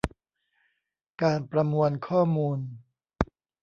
[1.21, 2.59] การประมวลข้อมูล